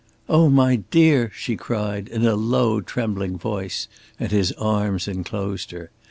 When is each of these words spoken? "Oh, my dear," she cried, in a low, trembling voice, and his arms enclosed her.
"Oh, 0.27 0.49
my 0.49 0.77
dear," 0.77 1.31
she 1.35 1.55
cried, 1.55 2.07
in 2.07 2.25
a 2.25 2.33
low, 2.35 2.81
trembling 2.81 3.37
voice, 3.37 3.87
and 4.19 4.31
his 4.31 4.51
arms 4.53 5.07
enclosed 5.07 5.69
her. 5.69 5.91